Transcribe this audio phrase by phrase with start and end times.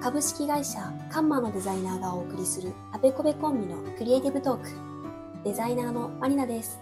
[0.00, 4.70] 株式会社カンマのデザイナーがお送りするあべこべコンビのクリエイティブトーク。
[5.44, 6.78] デザイナーのマリナです。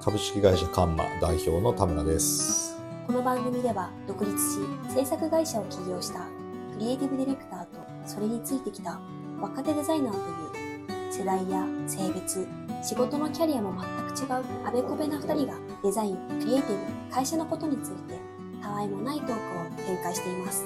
[0.00, 2.78] 株式会社カンマ代表の田村です。
[3.08, 4.58] この番組では独立し
[4.94, 9.00] 制作会社を起業したクリエイティブディレクターとそれについてきた
[9.40, 12.46] 若手デザイナーという世代や性別
[12.80, 13.74] 仕事のキャリアも
[14.16, 18.20] 全く違うあべこべな2人がデザインクリエイティブ会社のことについて
[18.62, 19.36] たわいもないトークを
[19.84, 20.64] 展開しています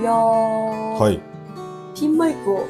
[0.00, 1.20] いやー、はい。
[1.94, 2.66] ピンマイクを。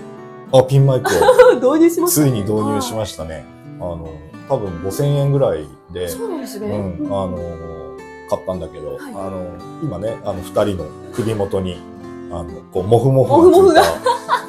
[0.53, 1.55] あ、ピンマイクを。
[1.55, 3.45] 導入しましたついに導入しましたね。
[3.81, 4.09] あの、
[4.49, 6.69] 多分5000円ぐらいで、そうなんですね。
[6.69, 7.39] うん、あの、
[8.29, 8.99] 買ったんだけど、はい。
[8.99, 9.47] あの、
[9.83, 11.81] 今ね、あの、二人の首元に、
[12.31, 13.83] あの、こう、モフモフモフモフが。
[13.83, 13.89] つい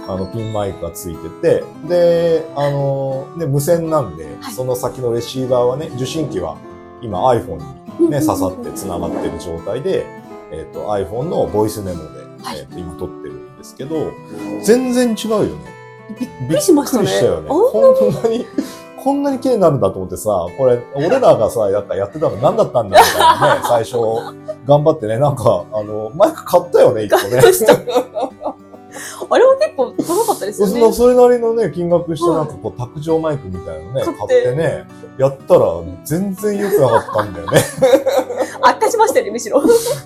[0.07, 4.53] た、あの、ピンマイクがついてて、で、あの、ね、無線なんで、はい。
[4.53, 6.57] その先のレシーバーはね、受信機は
[7.01, 7.61] 今 iPhone
[7.99, 10.05] にね、刺さって繋がってる状態で、
[10.51, 14.11] えっ、と、iPhone のボイスメモで、はいえっ、と、今撮ってるんですけど、
[14.63, 15.73] 全然違うよね。
[16.19, 17.47] びっくりしましたねびっくりしたよね。
[17.47, 18.45] あこんなに、
[19.03, 23.97] こんなに綺麗になるんだと思ってさ、これ、俺らがさ、やったやってたの何だったんだみたいなね、 最初、
[24.65, 27.41] 頑張ってね、なんか、あの、マイク買ったよね、一個ね。
[29.29, 30.93] あれは結構高かったですよね。
[30.93, 35.65] それなりのね、金額したなんかこう、卓上マイクみたいなのね、買ってね、やったら
[36.03, 37.61] 全然良くなかったんだよね。
[38.67, 39.61] 悪化しましたよね、むしろ。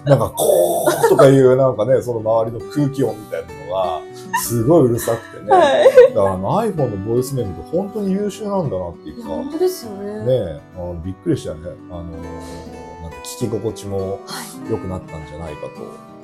[0.06, 4.02] なんか、こーとかいうなんかね、その周りの空気音みたいなのが、
[4.42, 5.52] すごいうるさくてね。
[5.52, 6.14] はい。
[6.14, 10.26] だから iPhone のボイスメモって本当に優秀なんだなっていうか、本当ですよね。
[10.26, 11.60] ねえ、あのびっくりしたね。
[11.92, 14.72] あのーなんか聞き心地もはい。
[14.72, 15.68] 良くなったんじゃないか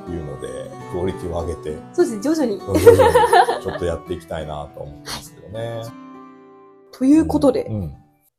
[0.06, 0.48] というので、
[0.92, 2.59] クオリティを上げて、そうですね、徐々に。
[2.59, 3.08] 徐々
[3.58, 5.81] にちょっとやっていきたいなと思ってますけどね。
[6.92, 7.95] ということで、うん。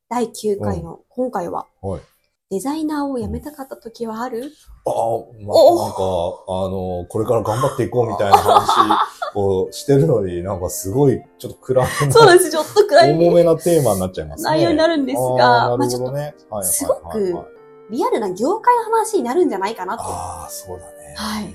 [0.08, 2.00] 第9回の今回は、はい。
[2.54, 4.52] デザイナーを辞めたかった時はある？
[4.86, 5.98] ああ、まおなんか、
[6.46, 9.00] あの、これから頑張っていこうみたいな話
[9.34, 14.50] をしてるのに、 なんかすごい、ちょっと暗めな、そうです、ちょっと暗い重めなテーマになっちゃいますね。
[14.50, 16.20] 内容になるんですあが、あちょっとなるほどね。
[16.20, 17.54] はいはいはいはいすごく
[17.90, 21.14] リアルな業界の話になるんじゃないかなとああ、そうだね。
[21.16, 21.54] はい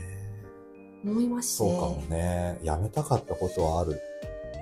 [1.03, 1.53] 思いまして。
[1.53, 2.59] そうかもね。
[2.61, 3.99] やめたかったことはある。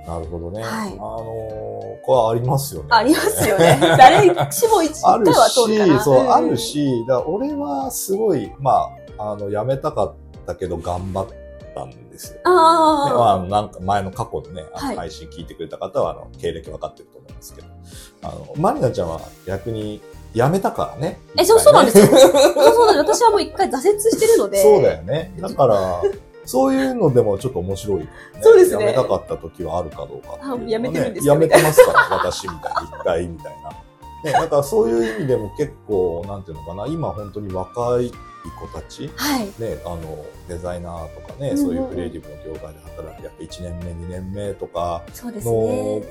[0.08, 0.64] なるほどね。
[0.64, 2.88] はいあのーこれはありますよね。
[2.92, 3.78] ありますよね。
[3.98, 6.00] 誰しも一回は通るかな。
[6.00, 6.58] し、そう、んある。
[6.58, 10.14] し、だ俺はすごい、まあ、あの、やめたかっ
[10.46, 11.28] たけど頑張っ
[11.76, 12.36] たんですよ。
[12.36, 17.68] ねまああ、なんか前の過去のね、あのはい配信聞いてくれた方は、あの、経歴分かってると思いますけど、
[18.24, 20.02] あの、マリナちゃんは逆に
[20.34, 21.20] 辞めたからね。
[21.38, 22.08] えそうそうなんですよあ。
[22.20, 23.20] そうそうなんです。
[23.20, 24.62] 私はもう一回挫折してるので。
[24.62, 25.34] そうだよね。
[25.40, 26.02] だから、
[26.48, 28.10] そういうのでもちょっと面白い、ね。
[28.42, 33.70] そうですね辞めたかった時はあるかどうかうね、あ辞めてるんですか辞めてますから、私みたいに、一回みたいな。
[34.24, 38.12] ね、だからそういう意味でも結構、なんていうのかな、今本当に若い
[38.60, 39.46] 子たち、はい。
[39.46, 45.42] ね、あの、デザイナーとかね、うんうんそういうクリエイティブの業界で働く、やっぱ1年目、2年目とかのね。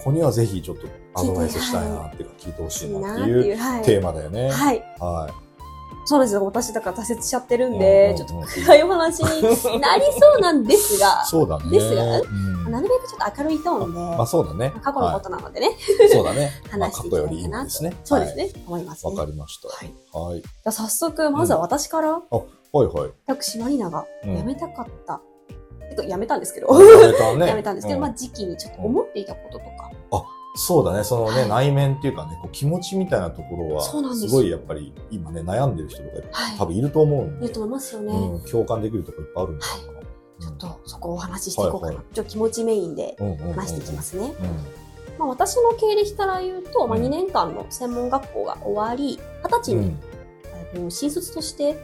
[0.02, 3.56] 子にはぜひちょっとアドバイスしたいなっていうか、聞いてほしいなっていう。
[3.84, 4.50] テーマだよね。
[4.50, 4.84] はい。
[5.00, 5.45] はい。
[6.06, 6.44] そうですよ。
[6.44, 9.42] 私だから挫折しちゃってるんうんで、うんちょっと暗いお話に
[9.80, 11.70] なりそうなんですが、 そうだね。
[11.70, 14.72] ですがうんなるべくちょっと明るいトーンで、まあそうだね。
[14.82, 15.72] 過去のことなのでね、は
[16.04, 16.52] いそうだね。
[16.70, 17.62] ま あ話していきたいかなと。
[17.62, 17.96] んですね。
[18.04, 18.50] そうですね。
[18.66, 19.06] 思います。
[19.06, 19.68] わかりました。
[19.68, 19.94] はい。
[20.12, 20.42] はい。
[20.42, 23.10] じゃあ早速、まずは私から、はいはい。
[23.26, 25.20] 私、マリナがうん辞めたかった。
[25.88, 27.46] えっと、辞めたんですけど、やめたね。
[27.50, 29.90] 辞めたんですけど、うまあ時期にちょっと思っていたこととか、
[30.56, 31.04] そうだね。
[31.04, 38.12] そのね、はい内面っていうかね、こう気持ちみたいなところは、すごいやっぱり今ね、悩んでる人とかはい多分いると思うんでいると、思いますよね。
[38.12, 39.96] うん、共感できるところいっぱいあるんじゃないかな。
[40.38, 41.86] ちょっとそこをお話ししていこうかな。
[41.88, 44.34] はいはちょっと気持ちメインでうんうんうんうん話していきますね。
[44.38, 45.18] うん。
[45.18, 51.74] まあ、私の経歴から言うと、まあ、うん2年間の専門学校が終わり、20歳に、うん新卒として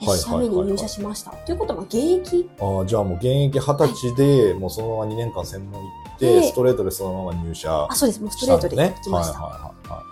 [0.00, 1.32] 1はい社目に入社しました。
[1.32, 2.48] ということは、まあ現役？
[2.60, 8.20] ああ、じゃあもう現役二十歳で、もうそのまま2年間専門行って、でストレートでそのまま入社あ、そうです。
[8.20, 8.76] もうストレートで。
[8.76, 9.40] 行きました。
[9.40, 10.02] はいはいはいは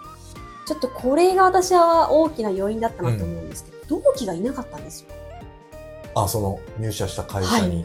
[0.65, 0.69] い。
[0.69, 5.09] ちょっとこれが私は大きな要因だったなと思うんですけど、同期がいなかったんですよ。
[6.15, 7.85] あ、その入社した会社に。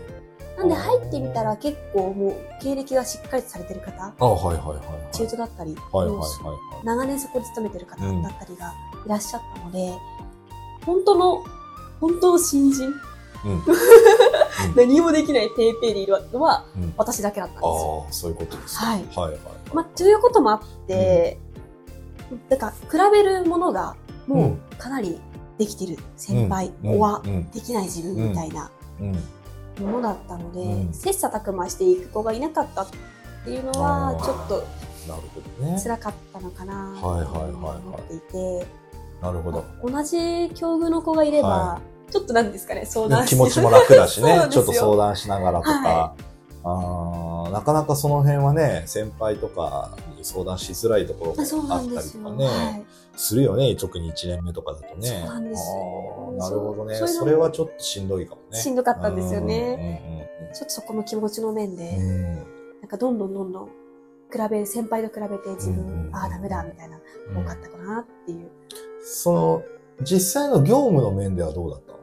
[0.58, 5.16] なんで入ってみたら結構もう経歴がしっかりとされてる方、あはいはいはいはい。
[5.16, 6.28] 中途だったり、はいはいもうは
[6.82, 8.74] い長年そこで勤めてる方だったりが
[9.06, 9.94] いらっしゃったので、
[10.86, 11.44] 本当の、
[12.00, 13.50] 本当の新人、はい。
[13.50, 13.62] うん。
[14.76, 18.04] 何もできないペーペーでいるのはうん私だけだったんですよ。
[18.06, 18.86] ああ、そういうことですか。
[18.86, 19.04] はい。
[19.16, 19.40] はいはい。
[19.74, 21.38] まあ、ということもあって、
[22.50, 23.96] だから比べるものが
[24.28, 25.20] もうかなり
[25.58, 29.12] できてる先輩うんはうんできない自分みたいなうん。
[29.86, 32.88] ものだったので、うん切磋琢磨していく子がいなかったっ
[33.46, 34.56] ていうのはちょっと
[35.08, 35.80] なるほどね。
[35.82, 38.68] 辛かったのかなとはいはいはいはい思っていて、
[39.22, 39.64] なるほど。
[39.84, 45.72] 同じ境遇の子がいれば、はちょっとなんですかね、相談気持ちも楽だしね ちょっと相談しながらとか。
[45.72, 46.16] は
[46.64, 51.42] あーなかなかその辺はね、先輩とかに相談しづらいところが
[51.76, 52.02] あった。
[52.02, 52.86] りとかね、はい。
[53.18, 55.08] するよね、特に1年目とかだとね。
[55.08, 55.76] そうなんです
[56.38, 56.96] なるほどね。
[56.96, 58.58] そうそれはちょっとしんどいかもね。
[58.58, 59.76] しんどかったんですよね。
[59.76, 60.30] ね。
[60.54, 61.98] ちょっとそこの気持ちの面で、
[62.82, 63.72] なんかどんどんどんどん、比
[64.50, 67.00] べ、先輩と比べて自分ああ、ダメだ、みたいな、
[67.36, 68.50] 多かったかなっていう。
[69.04, 69.64] その、
[70.04, 71.98] 実際の業務の面ではどうだったの？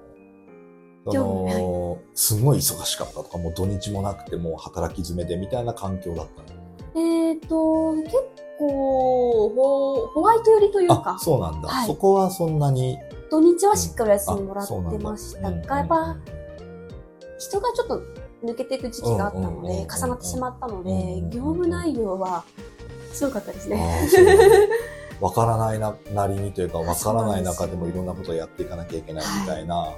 [1.12, 6.58] その、すごい忙しかったとか、もう土日もなくて、もう働き詰めでみたいな環境だったの。
[7.00, 8.12] えっ、と、結
[8.58, 11.68] 構ホ、ホワイト寄りというあか、、そうなんだ。
[11.68, 11.86] はい。
[11.86, 12.98] そこはそんなに。
[13.30, 15.54] 土日はしっかりお休あみもらってましたうん。
[15.54, 16.16] うんうんが、やっぱ、
[17.38, 18.02] 人がちょっと
[18.44, 22.44] 抜けていく時期があったので、重なってしまったので業務内容は
[23.12, 24.08] 強かったですあね。
[25.20, 29.88] わからないななりにというか、わからない中でもいろんなことをやっていかなきゃいけないみたいな、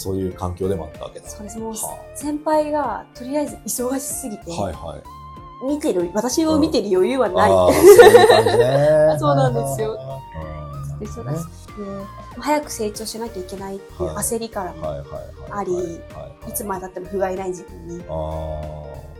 [0.00, 1.28] そういう環境でもあったわけだ。
[1.28, 1.58] そうです。
[1.58, 1.76] もう、は
[2.14, 5.66] 先輩がとりあえず忙しすぎて、はいはい。
[5.66, 7.50] 見てる、私を見てる余裕はない。
[9.18, 9.98] そうなんですよ
[11.00, 11.06] うん。
[11.06, 11.50] 忙しく
[12.36, 14.86] て、早く成長しなきゃいけないっていうはい焦りからも。
[15.50, 15.72] あり
[16.14, 18.12] はいつまでたっても不甲斐ない自分に、あ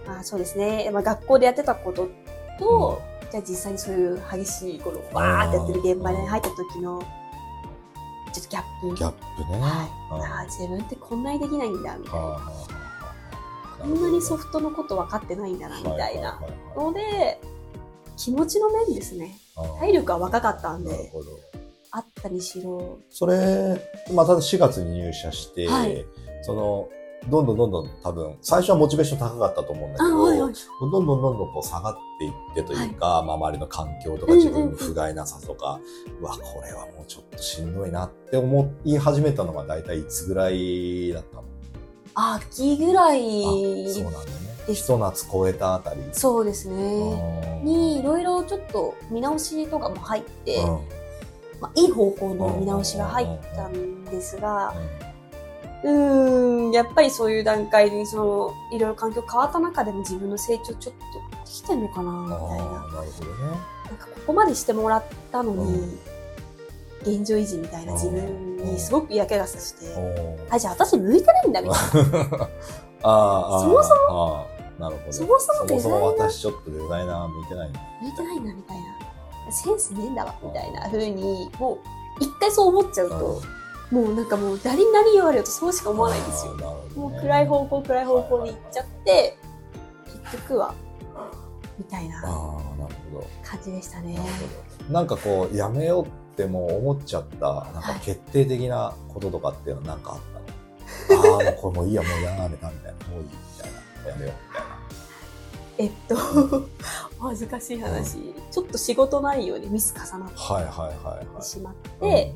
[0.06, 2.08] まあそうですね、まあ、学校でやってたこと
[2.58, 7.02] と、じゃあ実際にそういう激しい、この、わーってやってる現場に入った時の、
[8.32, 8.88] ちょっとギャップ。
[8.88, 9.58] ーギャップね。
[9.60, 10.14] はい。
[10.14, 12.18] うんああ、自分ってこんなにできないんだ、みたいな。
[12.18, 12.52] は
[13.80, 16.40] こんなにソフトのこと分かってないんだな、みたいな。
[16.76, 17.40] ので、
[18.16, 19.38] 気持ちの面ですね。
[19.56, 21.26] はい体力は若かったんで、なるほど。
[21.90, 22.98] あったにしろ。
[23.10, 23.80] それ、
[24.12, 26.04] また4月に入社して、はい
[26.42, 26.88] その、
[27.28, 30.54] どんどんどんどん多分、最初はモチベーション高かったと思うんだあ、けど、はいはい。
[30.80, 35.80] どんどんどんどんこう下がっていってというか、まあ周りの環境とか自分の不甲斐なさとか、
[36.20, 41.44] うわ、これはもうちょっとしんどいなって思い始めたのが大体いつぐらいだったの？
[42.14, 44.74] 秋ぐらあい、そうなんだね。
[44.74, 46.00] ひと夏超えたあたり。
[46.12, 47.60] そうですうね。
[47.62, 50.66] んに、いろいろちょっと見直しとかも入って、うん
[51.60, 54.74] まあ、いい方向の見直しが入ったんですが、
[55.04, 62.64] うーん、やっぱりそういう段階で、その、いろいろ環境変わった中でも自分の成長ちょっとできてんのかな、みたいな。
[62.64, 63.60] なるほどね。
[63.86, 65.98] なんかここまでしてもらったのに、
[67.02, 69.86] 現状維持みたいな自分にすごく嫌気がさして、
[70.50, 72.48] あ、じゃあ私向いてないんだ、みたいな。
[73.02, 74.46] ああ、そもそも、
[74.78, 75.12] なるほど。
[75.12, 77.80] そもそもデザイナーそもそも私ちょっとデザイナー向いてないんだ。
[78.02, 79.52] 向いてないんだ、みたいな。
[79.52, 81.78] センスねえんだわ、みたいな風に、もう、
[82.20, 83.42] 一回そう思っちゃうと、
[83.90, 86.64] もうなんかもう誰に何言われようとそうしか思わないんですよね
[86.94, 89.36] もう暗い方向、暗い方向に行っちゃって、
[90.22, 90.74] 結局は、
[91.78, 92.22] みたいな。
[93.42, 94.18] 感じでしたね
[94.90, 95.02] な。
[95.02, 100.20] んかこう、やめようってもう思っちゃった、なんかはい決定的なこととかっていうのはなんかあっ
[101.08, 103.06] たの、 ああ、もうこれもういいや、もうやめたみたいな。
[103.08, 103.72] もういいみたい
[104.04, 104.10] な。
[104.10, 104.80] やめようみたいな。
[105.78, 106.14] えっと、
[107.18, 111.40] お恥ずかしい話、ちょっと仕事内容にミス重なっはいはいはいはい。
[111.40, 112.34] てしまって、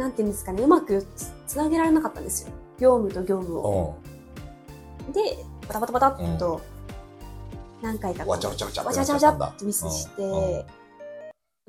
[0.00, 2.52] なんていうんですかね、うまくつつなげられなかったんですよ。
[2.78, 3.96] 業務と業務を。
[5.06, 5.12] うん。
[5.12, 5.20] で、
[5.68, 6.60] バタバタバタっと、
[7.82, 10.66] 何回かわちゃわちゃわちゃわちゃわちゃわちゃっとミスして、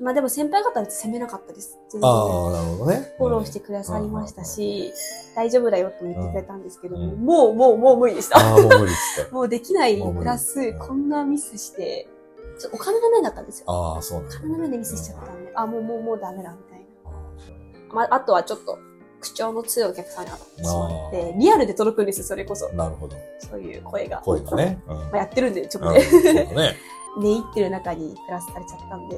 [0.00, 1.78] まあでも先輩方は責めなかったです。
[1.90, 2.10] 全然。
[2.10, 3.14] ああ、なるほどね。
[3.18, 4.92] フォローしてくださいましたし、
[5.36, 8.38] 大丈夫だよと言ってくれたんですけども、うんもう、もう、もう無理でした。
[8.38, 9.30] ああ、もう無理っつって。
[9.32, 12.08] もうできないプラスうん、こんなミスして、
[12.72, 13.66] お金の面だったんですよ。
[13.68, 16.71] ああ、そうなんおだ金の面でミスしちゃったんで、あ、もう、もう、もうダメだ、みたいあな。
[17.92, 18.78] まあ、あとはちょっと、
[19.20, 22.74] 口調の強いお客さんが当たってしまっあて、リアルで届くんですよ、それこそー。
[22.74, 23.16] なるほど。
[23.38, 24.18] そういう声が。
[24.18, 24.82] 声がね。
[24.88, 24.96] うん。
[24.96, 26.76] まあ、やってるんで、ちょっとうんね、そうだね。
[27.20, 29.16] 寝入ってる中にプラスされちゃったんで、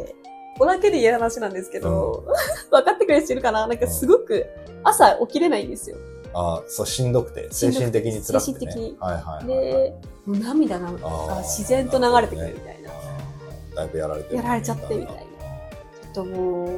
[0.59, 2.25] ここだけで言える話なんですけど、
[2.71, 3.67] 分かってくれる人いるかな？
[3.67, 4.47] なんかすごく、
[4.83, 5.97] 朝起きれないんですよ。
[6.35, 8.53] ああ、そう、しんどくて、精神的に辛くて、ね。
[8.53, 9.65] 精神的にはいはいはいはい。
[9.71, 9.95] で、
[10.27, 10.91] もう涙が
[11.43, 12.91] 自然と流れてくるみたいな。
[12.91, 14.37] あーだいぶやられてる。
[14.37, 15.23] やられちゃってみたいな
[16.15, 16.69] ともう、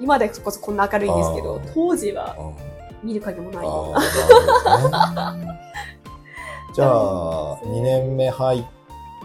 [0.00, 3.08] 今でこそこんな明るいんですけど当時はうん。
[3.08, 5.36] 見る影もないあようーな。
[6.74, 8.64] じゃあ、2年目入っ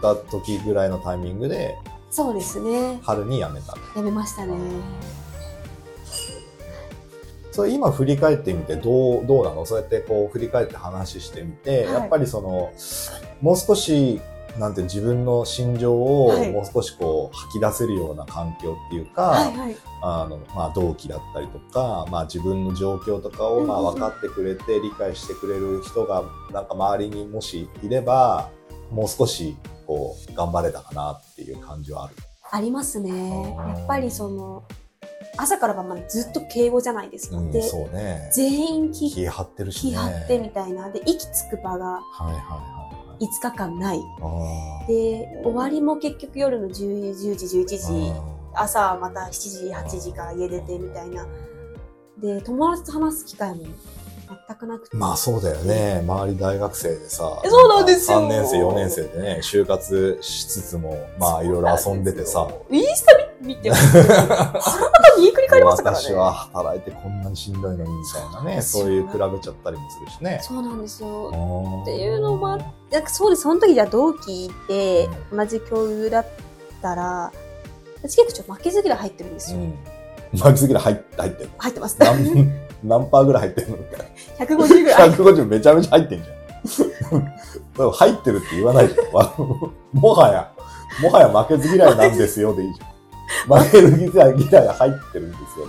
[0.01, 1.75] た時ぐらいのタイミングで、
[2.09, 2.99] そうですね。
[3.03, 3.75] 春に辞めた。
[3.97, 4.55] やめましたね。
[7.51, 9.65] それ今振り返ってみてどう、どうなの？
[9.65, 12.71] そうやってこう振り返って話してみて、はいやっぱりその、
[13.41, 14.21] もう少し、
[14.57, 19.75] なんて自分の心情をはいもう少しこう吐き出せるような環境っていうか、はいはい。
[20.01, 28.51] あの、まあ、同期だったりとか、まあ、自分の状況とかを、まあ、分かってくれて、理解してくれる人が、なんか周りにもしいれば、
[28.91, 29.57] もう少し、
[29.87, 32.15] こう、頑張れたかなっていう感じはある。
[32.51, 33.55] ありますね。
[33.57, 34.63] やっぱりその、
[35.37, 37.37] 朝から晩までずっと敬語じゃないですか。
[37.37, 38.29] うん、で、ね。
[38.31, 39.91] 全員気気張ってるしね。
[39.91, 40.89] 気張ってみたいな。
[40.91, 42.94] で、息つく場がはいはいはいはい。
[43.19, 43.99] 5日間ない。
[44.87, 48.13] で、終わりも結局夜の10 10時、11時、
[48.53, 51.25] あ朝また7時、8時から家出てみたいな。
[52.17, 53.65] で、友達と話す機会も
[54.47, 54.95] 全くなくて。
[54.95, 56.01] ーまあそうだよね。
[56.05, 57.41] 周り大学生でさ。
[57.43, 62.47] えそうなんですよ3年生、4年生でね、就活しつつも、まあいろいろ遊んでてさ。
[62.71, 63.24] インスタ見
[63.55, 66.03] て、腹股にくり返りましたからね。
[66.03, 70.39] 私は働いてこんなにしんどいのにみたいなね、そういう比べちゃったりもするしね。
[70.41, 71.29] そうなんですよ。
[71.81, 76.25] っっていうのもあって、なんかそうです、その時じゃあ同期いて、同じ教諭だっ
[76.81, 77.31] たら、
[78.01, 79.59] 私結構負けず嫌い入ってるんですよ。
[79.59, 79.77] うん。
[80.39, 81.49] 巻きすぎる入って、入ってる。
[81.57, 82.07] 入ってますね。
[82.07, 82.51] 何、
[82.83, 85.09] 何パーぐらい入ってるのみたい150ぐらい。
[85.09, 85.15] な。
[85.15, 87.91] 150めちゃめちゃ入ってんじゃん。
[87.91, 89.13] 入ってるって言わないじゃん。
[89.13, 89.33] わ
[89.93, 90.51] もはや、
[91.01, 92.94] もはや負けず嫌いなんですよでいいじゃん。
[93.47, 95.67] 負けず嫌い嫌い入ってるんですよ。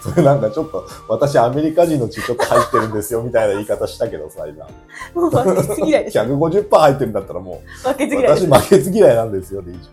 [0.00, 4.66] それなんかちょっと、私アメリカ人の血ちょっと入ってるんですよみたいな言い方したけどさ、今。
[5.14, 6.18] もう負けず嫌いです。
[6.18, 8.46] 150%入ってるんだったらもう、負けず嫌いです。
[8.48, 9.90] 私負けず嫌いなんですよでいいじち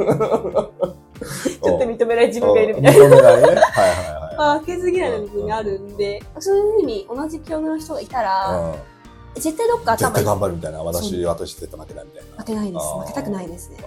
[0.00, 2.46] ょっと認めない自ゃん。
[2.46, 3.04] 分がいるみたいな。
[3.06, 3.42] 認めないね。
[3.42, 3.54] はいはい
[4.36, 4.60] はい。
[4.60, 8.94] 負けず嫌いな部分があるんで、そういうふうに同じ境遇の人がいたら、うん
[9.36, 10.80] 絶対どっか絶対頑張るみたいな。
[10.84, 12.36] 私、私絶対負けないみたいな。
[12.38, 13.78] 負けないです負けたくないですね。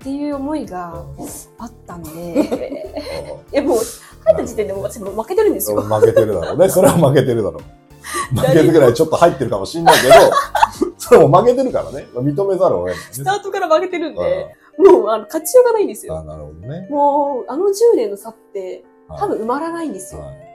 [0.00, 1.04] っていう思いが
[1.58, 2.40] あったんで、う んい
[3.52, 3.78] やもう、
[4.24, 5.80] 入った時点でもう私もう負けてるんですよ。
[5.82, 6.68] 負けてるだろうね。
[6.70, 8.36] それは負けてるだろう。
[8.38, 10.14] 負けずぐらいちょっと入ってるかもしんないけど、
[10.96, 12.08] それも負けてるからね。
[12.14, 13.02] 認めざるを得ない、ね。
[13.12, 16.16] スタートから負けてるんうんで、もうあの勝ちようがないんですよ。
[16.16, 16.88] あなるほどね。
[16.90, 20.22] もう、あの10年の差ってはい多分埋まらないんですよ。
[20.22, 20.46] はいはい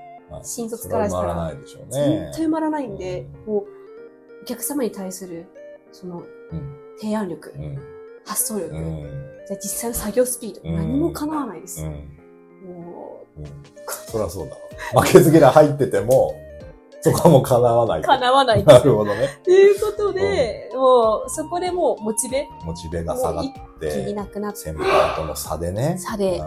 [0.41, 2.37] 新卒からしたらそれは回らないでしょうね絶。
[2.39, 3.65] 対埋まらないんで、もう、
[4.41, 5.45] お客様に対する、
[5.91, 7.94] その、うん提案力、うん
[8.25, 9.01] 発想力、うん。
[9.47, 10.75] じゃあ実際の作業スピード、うん。
[10.75, 11.83] 何も叶わないです。
[11.83, 11.91] うん。
[11.91, 13.41] もう。
[13.41, 13.45] ん。
[14.11, 14.55] そりゃそうだ
[14.93, 15.03] わ。
[15.03, 16.35] 負けず嫌い入ってても、
[17.01, 18.03] そこはもう叶わなう、い。
[18.03, 18.63] 叶わない。
[18.65, 18.79] な。
[18.79, 19.29] るほどね。
[19.43, 25.97] ということで、もう、そこでもう、モチベ、モチベが下がっ気にて、なくなって、先輩との差でね。
[25.99, 26.41] 差で、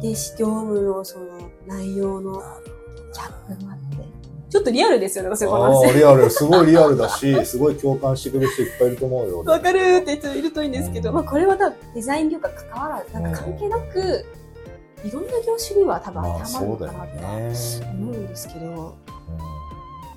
[0.00, 0.08] で、
[0.38, 1.26] 業務のその
[1.66, 4.13] 内容のギャップがあって、
[4.54, 5.92] ちょっとリアルですよね、私のあ話あ、。
[5.92, 9.42] リアル、すごいリアルだし、 すごい共感してくれる人いっぱいいると思うよ。
[9.44, 14.24] わかるって人いるといいんですけど、うんまあこれは多分デザイン業界関わらず、なんか関係なく、
[15.04, 17.52] いろんな業種には多分当まあ、てはまるかなとね。
[17.98, 18.90] 思うんですけど、うん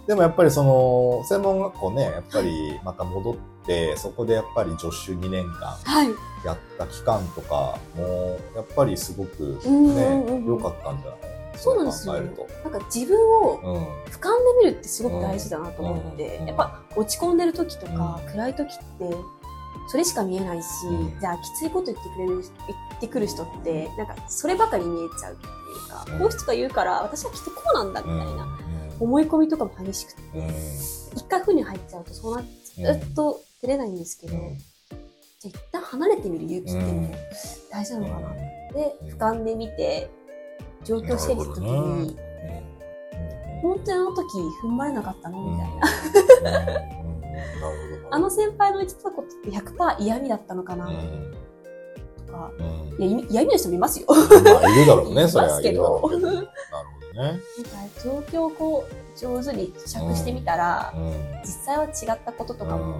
[0.05, 6.07] でもやっぱりその、専門学校ね、やっぱりまた戻って、そこでやっぱり助手2年間はい。
[6.45, 11.36] やった期間とかも、やっぱりすごくうんねうんうん、良かったんじゃない？
[11.57, 12.13] そうなんですよ。
[12.13, 13.83] なんか自分をうん。
[14.11, 16.47] 俯瞰で見るってすごく大事だなと思って、うん。
[16.47, 18.83] やっぱ落ち込んでる時とか、う暗い時って、
[19.87, 21.19] それしか見えないし、うん。
[21.19, 22.49] じゃあきついこと言ってくれる、言
[22.97, 25.49] ってくる人って、なんかそればかり見えちゃうってい
[25.85, 26.15] うか、う。
[26.15, 29.01] んこういう人が言うから、私はきっとこうなんだみたいな、うん。
[29.01, 30.47] 思い込みとかも激しくて、うん。
[31.15, 32.45] 一回負に入っちゃうとそうなっ
[32.77, 34.57] ずっと出れないんですけど、うん。
[34.57, 37.15] じゃあ一旦離れてみる勇気ってう
[37.71, 38.33] 大事なのかな。
[38.73, 40.09] でうん、俯瞰で見て、
[40.87, 42.17] 状況整理した時なるほどに、
[43.61, 44.27] 本当にあの時
[44.63, 46.81] 踏ん張れなかったのみたいな。
[48.09, 51.33] あの先輩の言ってたことって100%嫌味だったのかなうん。
[52.25, 53.03] とか、うん。
[53.03, 54.05] いや、嫌味の人もいますよ。
[54.09, 55.51] まあ、いるだろうね、いそれは。
[55.51, 56.47] ますけどいるだろうけどなるほどね。
[57.21, 57.37] なん。
[57.37, 57.41] か
[58.03, 61.11] 状況をこう、上手に咀嚼してみたら、うん。
[61.41, 61.91] 実際は違っ
[62.25, 62.99] たこととかも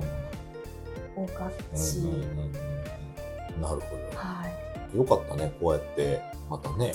[1.18, 1.26] うん。
[1.26, 2.12] 多かったし、な
[3.62, 3.72] るほ
[4.16, 4.94] はい。
[4.94, 5.00] ど。
[5.00, 6.94] よかったね、こうやって、またね、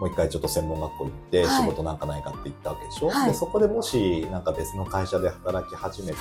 [0.00, 1.62] もう一回ちょっと専門学校行って、はい。
[1.62, 3.28] 仕事なんかないかって言ったわけでしょ、はい。
[3.28, 6.16] でそこでもし、なんか別の会社で働き始めて、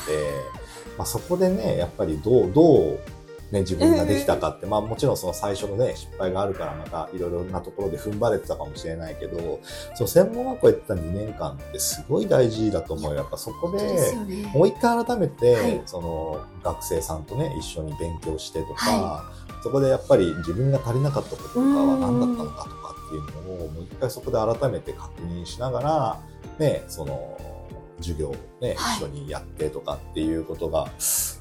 [0.98, 3.00] まあ、そこでね、やっぱりどう、どう、
[3.52, 9.60] ね、自分ができたかって、まあもちろんその最初のね、失敗があるからまたいろいろなところで踏ん張れてたかもしれないけど、
[9.96, 13.18] その専門学校行ってた2年間ってすごい大事だと思うよ。
[13.18, 14.14] やっぱそこで。
[14.54, 15.82] もう一回改めて、はい。
[15.88, 19.32] その学生さんとね一緒に勉強してとか、は
[19.64, 22.79] そこでやっぱり自分が足りなかったこととかは何だったのかとか
[23.10, 26.20] っていうのをもう一回そこで改めて確認しながら
[26.60, 27.38] ねその
[27.98, 28.98] 授業をね、はい。
[28.98, 30.88] 一緒にやってとかっていうことが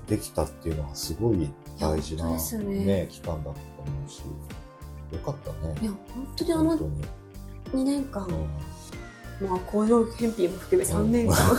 [0.07, 1.49] できたっていうのはすごい
[1.79, 2.37] 大事な、ね。
[2.85, 4.23] ね期間だったと思うし
[5.13, 5.75] よかったね。
[5.81, 7.05] いや、本当にあの本当に。
[7.75, 9.49] 2年間、うん。
[9.49, 11.59] まあ、雇用返品も含め3年間、う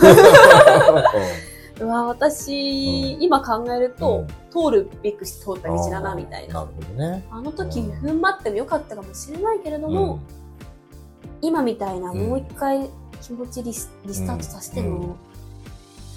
[1.86, 6.54] わ、私、うん今考えると、うん通るべくして通った道だな、みたいな。
[6.54, 7.24] なるほどね。
[7.30, 10.18] あの時、うん踏ん張ってもよかったかもしれないけれども、
[11.40, 15.16] 今みたいな、うんもう一回気持ちリスリスタートさせてうんも、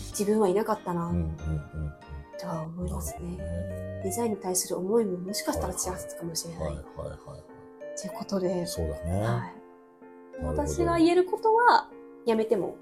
[0.10, 1.93] 自分はいなかったな、うんうんうんうん
[2.39, 3.38] とは思いますね。
[3.38, 6.63] ねデザインに対する思いももしかしたら違ってたかもしれない。
[6.63, 8.00] はいはいはい。
[8.01, 9.22] ということで、そうだね。
[9.22, 9.53] はい。
[10.43, 11.88] 私が言えることは、
[12.25, 12.77] やめても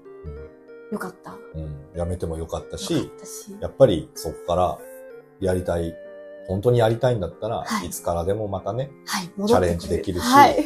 [0.92, 1.36] よかった。
[1.54, 4.78] うん辞めてもよかったし、私やっぱりそこから
[5.40, 5.94] やりたい、
[6.46, 10.56] 本当にやりたいんだったら、はいい、つからでもまたね、はい、チャレンジできるしはい。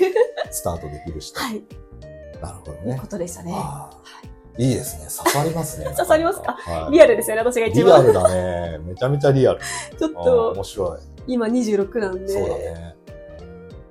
[0.50, 1.40] スタートできるしと。
[1.40, 1.62] はい。
[2.42, 3.06] なるほどいいねこ。
[3.06, 3.52] とでしたね。
[3.56, 5.08] あーいいですね。
[5.14, 5.84] 刺さりますね。
[5.94, 6.52] 刺さりますか？
[6.52, 8.02] はいリアルですよね、私が一番。
[8.02, 8.78] リアルだね。
[8.78, 9.60] めちゃめちゃリアル。
[9.98, 10.98] ちょっと、面白い。
[11.26, 12.96] 今26なんで、そうだね。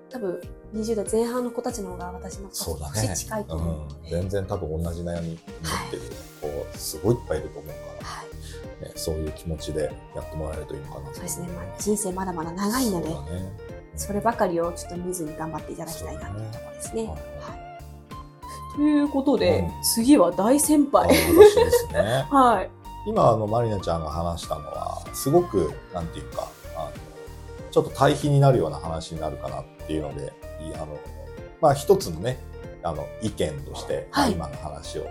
[0.09, 0.41] 多分
[0.75, 4.21] 20代前半の子たちの方が私のそうだね年近いと思うので、うん。
[4.21, 5.37] 全然多分同じ悩み持っ
[5.89, 6.01] てる
[6.73, 8.81] 子、すごいいっぱいいると思うかはい。
[8.81, 13.51] ら、ね、そういう気持ちでやってもらえるといいのかなとそうですね、まあ、人生まだまだ長いのでそね。
[13.95, 17.09] そればかりをちょっと見ずに頑張っていただきたいなというところですね。
[18.75, 21.07] ということで、うん次は大先あ輩。
[21.07, 22.25] 私ですね。
[22.29, 22.69] はい。
[23.07, 26.91] 今、あの、マリナちゃんが話したのは、すごく、なんていうか、あの、
[27.71, 30.97] ちょっと対比になるような話になるかなっていうので、いあの、
[31.61, 32.37] まあ、一つのね、
[32.83, 35.05] あの、意見として、まあはい今の話を、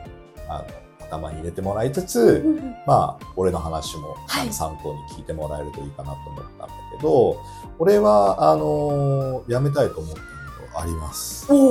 [0.49, 0.64] あの、
[1.06, 2.44] 頭に入れてもらいつつ、
[2.87, 4.16] まあ、俺の話も
[4.50, 7.40] 参考に聞いてもらえるといいかなと思ったんだけど、
[7.78, 10.26] 俺は、あの、辞めたいと思ってる
[10.70, 11.52] ことあります。
[11.52, 11.62] はい。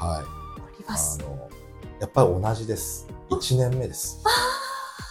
[0.00, 0.24] あ
[0.78, 1.18] りまあす。
[1.20, 1.48] の、
[2.00, 3.06] やっぱり同じです。
[3.30, 4.22] 1年目です。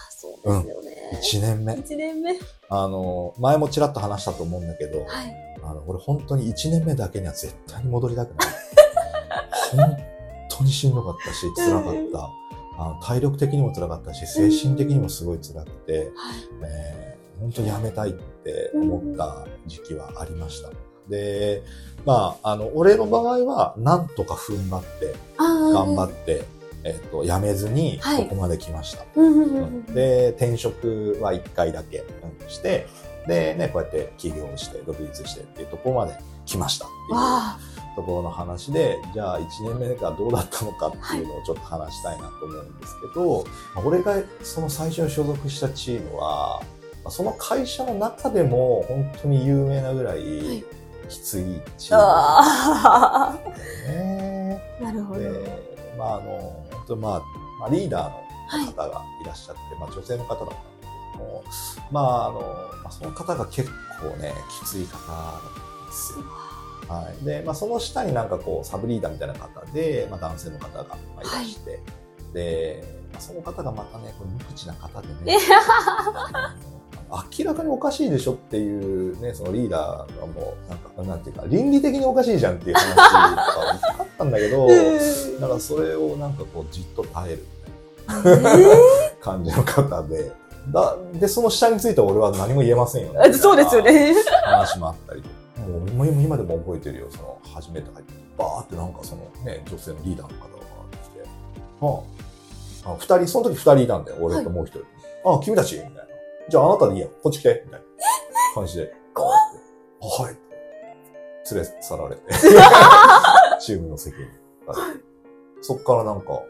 [0.10, 1.20] そうですよね。
[1.24, 1.74] 1年目。
[1.76, 2.38] 一年目。
[2.70, 5.36] あの、前もちらっと話したと思うんだけど、はい。
[5.64, 8.48] あの、俺本当に1年目だけには絶対に戻りたくない。
[9.72, 9.98] 本
[10.50, 12.30] 当にしんどかったし、辛かった。
[12.78, 16.10] あの体力的にも辛かったし、精神的にもすごい辛くて、はい。
[16.64, 20.70] えー、本当にやめたいって思った時期はありました。
[21.10, 21.64] で、
[22.06, 26.44] まあ、あの、俺の場合は、なんとか踏ん張って、頑張っって、
[26.84, 29.06] えっ、と、辞めずに、はいここまで来ました。
[29.16, 29.86] うんうんうんうん。
[29.86, 32.88] で、転職は1回だけうんして、
[33.28, 37.58] で、ね、こうやって起業して、独立してっていうところまで来ましたっていうわ
[37.96, 39.46] ところの話で、じゃあ1
[39.78, 43.44] 年目がどうだったのかっていうのをちょっと話したいなと思うんですけど、
[43.76, 46.62] まあ俺がその最初に所属したチームは、
[47.04, 50.64] まあその会社の中でも本当に有名なぐらいい
[51.10, 53.56] きついチームだったよ
[53.94, 54.62] ね。
[54.80, 54.84] あ。
[54.84, 55.20] なるほど。
[55.20, 55.62] で、
[55.98, 57.22] まああの、本当まあ、
[57.60, 58.66] まあ、リーダーのはい。
[58.66, 60.56] 方がいらっしゃって、まあ女性の方だった
[61.22, 61.44] も、
[61.92, 62.40] まああの、
[62.84, 63.70] まあ、その方が結
[64.02, 65.42] 構ね、きつい方だっ
[65.78, 66.26] たんですよ。
[66.88, 67.26] はい。
[67.26, 71.80] で、まあその下になんかこう、サブリーダーみたいな方で、まあ男性の方がまあいらして、
[72.34, 75.38] で、まあその方がまたね、こう無口な方でね、
[77.38, 84.68] 明らかにおかしいでしょっていうね、そのリーダーがもう、なんか、なんていうか、倫理的におかしいじゃんっていう話とか言ったんだけど、
[85.40, 87.46] だからそれをなんかこう、じっと耐える
[88.08, 88.54] みたいな。
[88.58, 90.32] え 感じの方で、
[90.70, 93.84] だで、その下については俺は何も言えませんよ、ーそうですよ。
[93.84, 94.14] ね。
[94.44, 95.68] 話もあったりとか。
[95.68, 100.58] もうもう今でも覚えてるよ、その、初めて入って、バーってなんかそのね、女性のリーダーの方が
[101.04, 101.24] 来て、
[102.86, 104.86] ああ、二人、その時二人いたんだよ、俺ともう一人。
[105.26, 105.76] ああ、君たち？
[105.76, 106.02] みたいな。
[106.50, 107.86] じゃああなたでいいよ、こっち来てみたいな
[108.56, 108.94] 感じで。
[109.14, 109.38] 怖っ
[110.02, 110.38] はい。
[111.54, 112.22] 連れ去られて、
[113.60, 114.26] チームの席に。
[115.62, 116.42] そっからなんか、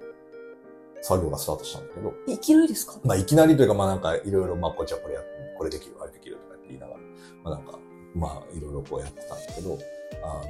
[1.02, 3.00] 作業がスタートしたんだけど、いきなりですか？
[3.04, 5.22] まあ、いきなりというか、まあなんか、いろいろ、まあ、こっちはこれや、
[5.58, 7.00] これできる、あれできるとかって言いながら、
[7.44, 7.80] まあなんか、
[8.14, 9.78] まあ、いろいろこうやってたんだけど、
[10.24, 10.44] あの、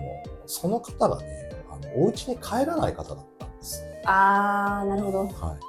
[0.45, 3.83] その方がね、あの、お家に帰らない方だったんです。
[4.05, 5.19] あー、なるほど。
[5.19, 5.59] はい。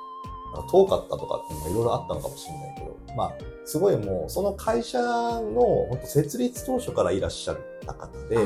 [0.70, 3.32] 遠かったとかっていうのもいろいろあったのかもしれないけど、まあ、
[3.64, 5.42] すごいもう、その会社の、
[5.88, 8.36] 本当設立当初からいらっしゃった方で、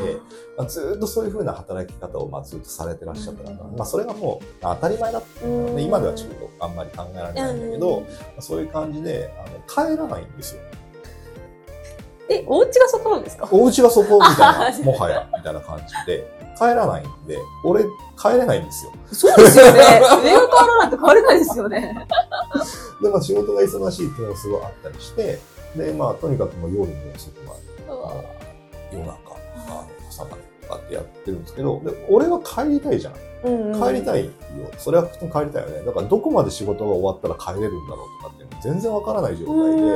[0.57, 8.07] まあ、ずーっとそういう風な働き方を、まあ、ずっとされてらっしゃったから、うんまあ、それがもう当たり前だったので、今ではちょっとあんまり考えられないんだけど、ま
[8.39, 10.61] あそういう感じで、あの、帰らないんですよ。
[12.29, 13.49] え、お家が外なんですか？
[13.53, 17.85] お家がそこみたいあな、もはや、みたいな感じで、帰らないんで、俺、
[18.21, 18.93] 帰れないんですよ。
[19.13, 19.79] そうですよね。
[19.79, 21.95] 上が変わらないと変われないですよね。
[23.03, 25.39] で、まあ仕事が忙しいっていうのがすごいあったりして、
[25.77, 28.13] で、まあとにかくもう夜も遅くまで、あ
[28.93, 29.17] 夜中、
[30.21, 33.15] あの朝までとかってやってるんですけど、で、俺は帰りたいじゃん。
[33.45, 34.25] 帰りたい。
[34.25, 34.33] いよ。
[34.79, 35.85] それは普通に帰りたいよね。
[35.85, 39.91] だからどこまで仕事が終わったら帰れるんだろうとかっていうの全然わからない状態で、い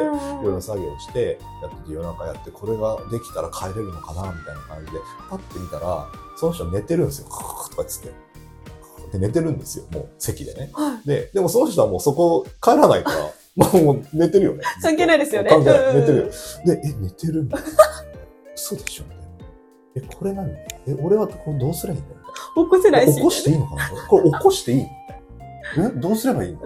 [0.44, 6.06] ろいろ作業して、やってて夜中やって、これができたら帰れるのかなみたいな感じで、パッて見たら、
[6.36, 7.28] その人寝てるんですよ。
[7.28, 8.12] カーとかっつって。
[9.12, 9.86] で、寝てるんですよ。
[9.92, 10.70] もう席でね。
[10.72, 11.08] はい。
[11.08, 14.62] で、でもその人はもうそこ帰らないから、もう寝てるよね。
[14.80, 15.80] 関係ないですよね関係ない。
[15.80, 16.24] うん寝てるよ。
[16.64, 17.68] で、え、寝てるみたいな。
[18.54, 19.19] 嘘でしょ。
[19.96, 20.50] え、これ何？
[20.86, 22.64] え、俺はこれどうすればいいんだみたいな。
[22.64, 23.16] 起こせないし。
[23.16, 23.90] 起こしていいのかな？
[24.08, 24.80] これ起こしていい？
[24.82, 26.00] え？
[26.00, 26.60] どうすればいいの？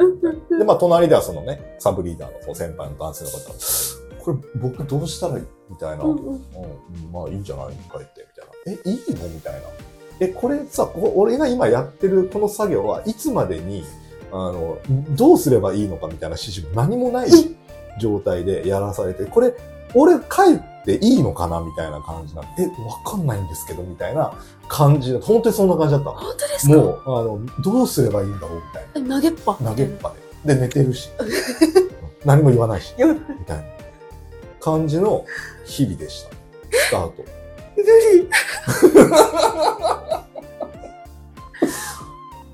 [0.58, 5.44] で、まあ、隣ではそのね、サブリーダーのその先輩の男性の方これ僕どうしたらいい？
[5.70, 6.04] みたいな。
[6.04, 7.66] うんん、ううんまあいいんじゃない？
[7.68, 8.26] 帰って、
[8.66, 8.82] みたいな。
[8.84, 9.28] え、いいの？
[9.28, 9.60] みたいな。
[10.20, 13.84] え、これさ、俺が今やってるこの作業はいつまでに、
[14.30, 14.78] あの、
[15.10, 17.28] どうすればいいのかみたいな指示も何もない
[18.00, 19.54] 状態でやらされて、これ、
[19.94, 22.48] 俺帰っていいのかなみたいな感じなの。
[22.58, 24.32] え、わかんないんですけど、みたいな
[24.68, 26.12] 感じで、本当にそんな感じだったの。
[26.16, 26.74] 本当ですか？
[26.74, 29.56] もう、あの、どうすればいいんだろうみたいえ投げっぱ？
[29.60, 29.70] な。
[29.70, 30.12] 投げっぱ
[30.44, 30.54] で。
[30.54, 31.08] で、寝てるし。
[32.24, 32.94] 何も言わないし。
[32.98, 33.04] み
[33.46, 33.64] たいな
[34.60, 35.24] 感じの
[35.64, 36.30] 日々でした。
[36.76, 37.24] スタート。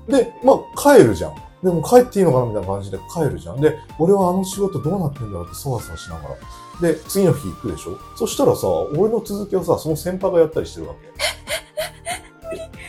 [0.07, 0.13] 理。
[0.17, 1.35] で、まあ、帰るじゃん。
[1.63, 3.61] でも帰っていいのかなみたいな感じで帰るじゃん。
[3.61, 6.35] で、俺はあの仕事どうなってんだろうってそわそわしながら。
[6.81, 7.97] で、次の日行くでしょ？
[8.15, 10.95] そしたらさ、俺の続きをさ、その先輩がやったりしてるわ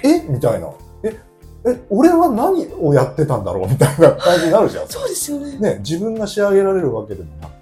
[0.02, 0.08] け。
[0.08, 0.70] えみたいな。
[1.04, 1.20] え、
[1.66, 3.68] え、俺は何をやってたんだろう？
[3.68, 4.88] みたいな感じになるじゃん。
[4.88, 5.58] そうですよね。
[5.58, 7.52] ね、自分が仕上げられるわけでもなく、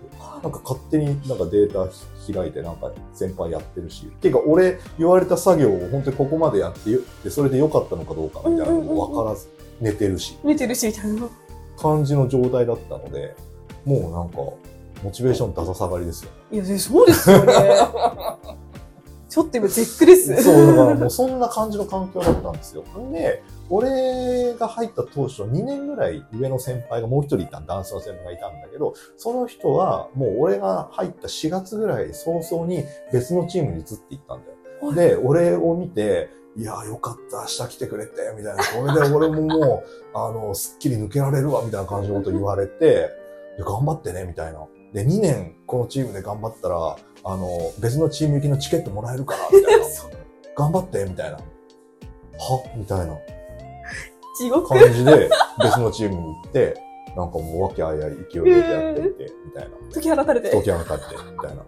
[0.43, 1.91] なんか勝手になんかデータ
[2.33, 6.75] 開いてなんか先輩やってるし、ていうか俺言われた作業を本当にここまでやっ
[7.23, 9.49] てそれで良かったのかどうかみたいなのも分からず、
[9.81, 11.29] 寝てるし、見てるし、みたいな。
[11.77, 13.35] 感じの状態だったので、
[13.87, 14.39] もうなんか、
[15.03, 16.31] モチベーションダサ下がりですよ。
[16.51, 17.55] いや、そうですよね。
[19.29, 20.43] ちょっと今絶句です。
[20.43, 22.83] そう、だからもうそんな感じの環境だったんですよ。
[23.13, 34.53] で、俺が入った当初、2年ぐらい上の先輩がもう一人いた、男性の先輩がいたんだけど、その人はもう俺が入った4月ぐらい早々に別のチームに移っていったんだよ。
[34.53, 34.61] はい
[34.95, 38.65] で、俺を見て、いや、よかった、明日来てくれて、みたいな。
[38.65, 39.85] これで俺もも
[40.15, 43.11] う、あの、すっきり抜けられるわ、みたいな感じのこと言われて、
[43.57, 44.67] で頑張ってね、みたいな。
[44.93, 49.87] で、2年このチームで頑張ったら、あの、別のチーム行きのチケットもらえるから、みたいな。
[50.57, 51.37] 頑張って、みたいな。
[51.37, 51.43] は
[52.77, 53.19] みたいな
[54.39, 54.69] 地獄。
[54.69, 55.31] 感じで、
[55.63, 56.75] 別のチームに行って、
[57.17, 59.71] なんかもう和気あいあい勢いよくやってみて、みたいな。
[59.93, 60.51] 解き放たれて。
[60.51, 61.67] 解き放たれて、みたいな。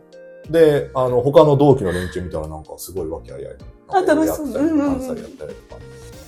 [0.50, 3.56] で、あの、他の同期の連中見たらなんかすごい和気あいあい。
[3.88, 5.80] あ楽しそうやったり、うんうんうんダンスたりやったりとか。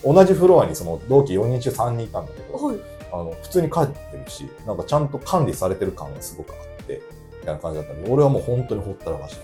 [0.05, 2.77] 同じフロアにその同期4人中3人いたんだけど、はい。
[3.13, 9.37] あの、普通に帰ってるし、なんかちゃんと管理されてる感がすごくあって、みたいな感じだったんで、俺はもう本当にほったらかし。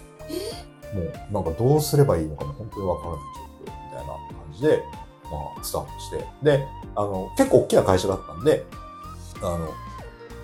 [0.95, 4.19] もうなんかどうすればいいのかも本当にわからない状況みたいな感
[4.53, 4.83] じで、
[5.25, 6.27] まあ、スタートして。
[6.43, 8.65] で、あの、結構大きな会社だったんで、
[9.41, 9.69] あの、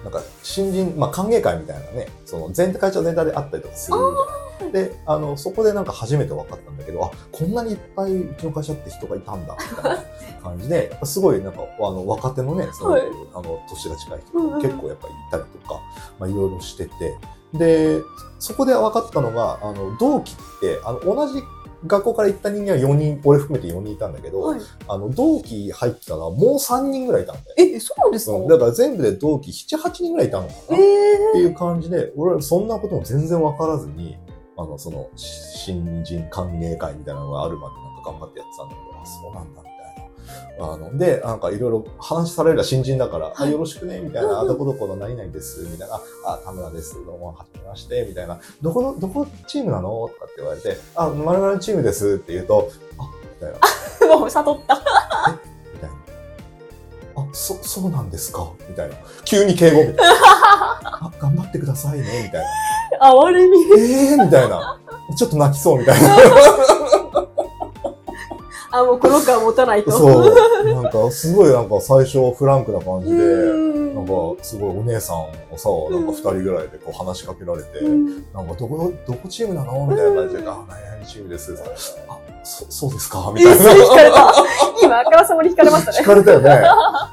[0.05, 4.46] なんか新人、まあ歓迎会みたいなね、その全会社全体であったりとかするじゃん。
[4.73, 10.03] で、あの、そこでなんか初めて分かったんだけど、あ、こんなにいっぱいうちの会社って人がいたんだ、みたいな
[10.43, 13.03] 感じで、すごいなんか、あの、若手のね、その、はい。
[13.35, 15.81] あの、年が近い人結構やっぱりいたりとか、
[16.19, 16.91] まあいろいろしてて、
[17.55, 18.01] で、
[18.39, 21.43] そこで分かったのが、あの、同期って、あの、同じ
[21.87, 24.61] 学校から行った人間は4人、俺含めて4人いたんだけど、はい。
[24.89, 27.47] あの、同期入ってたのはもう3人ぐらいいたんだよ。
[27.59, 28.37] え、そうなんですか？
[28.37, 28.49] うん。
[28.49, 34.17] だから全部で同期7、8人ぐらいいたのかな、えっていう感じで、俺はそんなことも全然分からずに、
[34.59, 40.73] あの、その、新人歓迎会みたいなのがあるまでなんか頑張ってやってたんだけど、あ、そうなんだ、みたいな。
[40.73, 50.09] あの、で、なんかいろいろ話されるが新人だから、あ、はいよろしくね、みたいな、うんうんあ、どこどこの何々です、みたいな、あ、田村です、どうも、はじめまして、みたいな、どこの、どこチームなの？
[50.09, 53.59] とかって言われて、あ、まるまるチームですって言うと、あ、みたいな。
[53.59, 54.83] ー、 もう悟った。
[57.37, 58.51] そ、そうなんですか？
[58.69, 58.95] みたいな。
[59.25, 60.03] 急に敬語みたいな。
[60.83, 62.45] あ、頑張ってくださいね、みたい
[62.99, 63.25] な。
[63.27, 63.59] 哀れみ。
[63.79, 64.25] えー？
[64.25, 64.81] みたいな。
[65.17, 66.17] ちょっと泣きそうみたいな。
[68.73, 69.91] あ、もうこの子は持たないと。
[69.93, 70.35] そう。
[70.65, 73.55] なんか、すごいなんか最初フランクな感じで、う
[73.93, 79.87] んなんか、すごいお姉さんをさ、なんか二人ぐらいでこう話しかけられて、うんなんか、どこ、どこチームなの？
[79.87, 81.55] みたいな感じで、あ、何々チームです。
[82.09, 83.31] あ、そ、そうですか？
[83.35, 83.59] みたい
[84.11, 84.33] な。
[84.83, 85.99] 今、あからさまに惹かれましたね。
[86.01, 86.63] 聞かれたよね。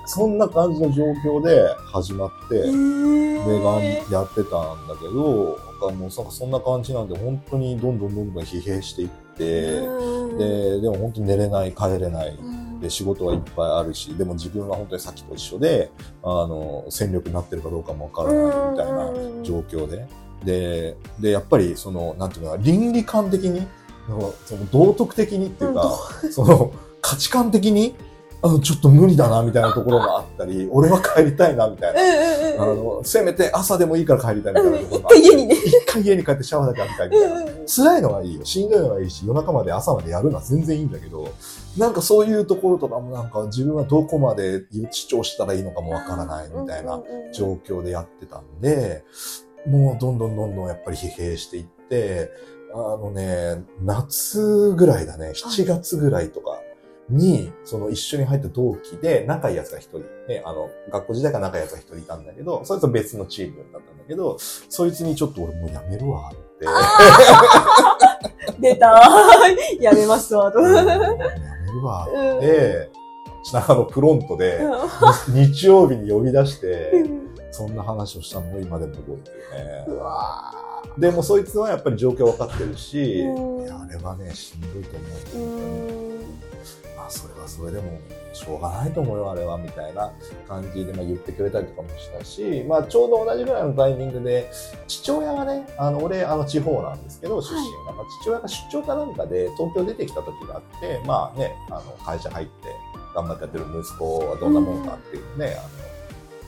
[0.06, 5.58] そんな感じの状況で始まって、えで、がんーやってたんだけど、
[5.92, 12.30] もそんな感じなんで、本当にどんどんどんどん疲弊していって、うんで、でも本当に寝れない、帰れない。
[12.42, 15.90] うんで、仕事はいっぱいあるし、でも自分は本当にさっきと一緒で、
[16.22, 19.10] あの、戦力になってるかどうかもわからないみたいな
[19.42, 20.06] 状況で。
[20.44, 23.66] で、で、やっぱりその、なんていうのかな、倫理観的に、
[24.10, 26.00] なんかその道徳的にっていうか、
[26.32, 27.96] その価値観的に、
[28.42, 31.94] あの、ちょっと無理だな、みたいなところがあったり、俺は帰りたいな、みたい
[32.58, 32.64] な。
[32.64, 35.22] あの、せめて朝でもいいから帰りたいみたいなところ一があって。
[35.22, 35.56] 回家にね。
[35.56, 37.36] 一回家に帰ってシャワーだけ浴びたいみたいな。
[37.36, 38.44] うんうん辛いのはいいよ。
[38.44, 41.30] しんどいのはいいし、夜中まで朝までやるのは全然いいんだけど、
[41.78, 47.02] なんかそういうところとかもなんか自分はどこまで主張したらいいのかもわからないみたいな
[47.34, 49.06] 状況でやってたんで、
[49.66, 52.32] もうどんどんどんどんやっぱり疲弊していって、
[52.74, 56.60] あのね、夏ぐらいだね、7月ぐらいとか
[57.10, 66.66] に、その一緒に入った同期で仲いいやつが一人、ね、あの、学校時代から仲いいやつが一人いたんだけど、そいつは別のチームだったんだけど、そいつにちょっと俺もうやめるわって。
[68.60, 69.00] 出た。
[69.80, 70.60] やめますわ、と。
[70.60, 71.02] うんやめる
[71.86, 72.38] わうん。
[72.38, 72.90] って、
[73.44, 74.62] 品川のプロントで、
[75.28, 76.92] 日曜日に呼び出して、
[77.52, 79.86] そんな話をしたのを今でも覚えてるね。
[79.90, 84.98] うわでもそいつはやっぱり状況分かってるし、あれはね、しんどいと
[85.34, 86.24] 思う。
[86.96, 88.00] まあ、それはそれでも、
[88.34, 90.12] しょうがないと思うよ、あれは、みたいな
[90.48, 94.50] 感じで、まあ、言ってくれたりとかもしたし、まあ、ちょうど同じぐらいのタイミングで、
[94.88, 102.54] 父親がね、あの、俺、あの、地方なんですけど、出身が、まあ、父親が出張かなんかで東京出てきた時があって、まあね、あの、会社入って、
[103.14, 105.93] 頑張ってやってる息子はどんなもんかっていうね、あの、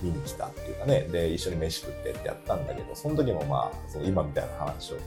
[0.05, 4.97] 見に来たっていうかね、で、一緒に飯食ってってやったんだけど、その時もまあ、その今みたいな話を、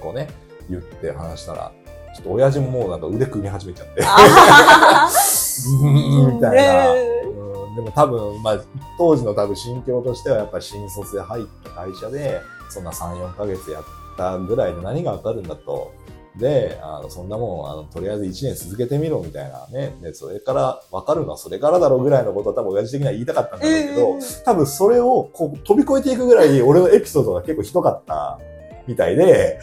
[0.00, 0.28] こうね、
[0.68, 1.72] 言って話したら、
[2.14, 6.94] ちょっと親父ももうなんか腕組み始めちゃって、あうーんみたいな。
[6.94, 8.60] ねうんでも多分、まあ、
[8.98, 13.84] 当時の多分心境としてはやっぱり新卒で入った会社で、そんな3、4ヶ月やっ
[14.16, 15.92] たぐらいで何がわかるんだと。
[16.36, 19.96] で、あの、そんなもん、あの、とりあえず1年続けてみろみたいなね。
[20.00, 28.38] で、それから、わかるのはそれからだろうぐらいのことを多分親父的には言いたかったんだろうけど、多分それをこう飛び越えていくぐらい俺のエピソードが結構ひどかった
[28.86, 29.58] みたいで、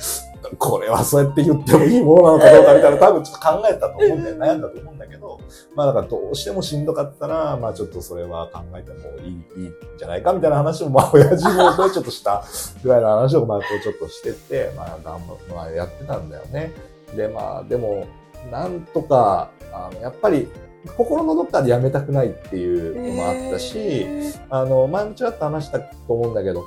[0.58, 4.36] これはそうやって言ってもいいものなのかどうかみたいな多分ちょっと考えたと思うんだよ。
[4.38, 5.40] 悩んだと思うんだけど、
[5.76, 12.44] まあだからどうしてもしんどかったら、まあちょっとそれは考えてもいい、いいんじゃないかみたいな話を、まあ親父もちょっとした
[12.84, 16.74] ぐらいの話をまあこうちょっとしてって、まあ頑張、まあやってたんだよね。
[17.16, 18.08] で、まあでも、
[18.52, 20.48] なんとか、あの、やっぱり
[20.96, 24.06] 心のどっかでやめたくないっていうのもあったし、
[24.50, 26.64] あの、前もちらっと話したと思うんだけど、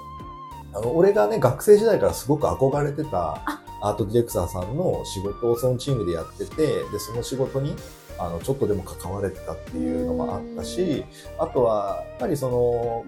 [0.74, 3.40] あの、俺がね、学生時代からすごく憧れてた
[3.82, 7.74] アートディレクターさんの仕事をそのチームでやってて、で、その仕事に、
[8.18, 11.04] あの、ちょっとでも関われてたっていうのもあったし、
[11.38, 13.04] あとは、やっぱりその、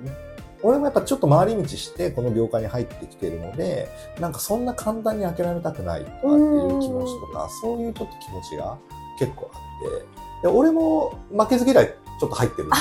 [0.64, 3.88] 俺もやっぱちょっと回り道してこの業界に入ってきてるので、
[4.20, 8.78] なんかそんな簡単に諦めたくないとかっていう気持ちとか、そういうちょっと気持ちが
[9.18, 11.86] 結構あって、で俺も負けず嫌い
[12.20, 12.76] ちょっと入ってるんで、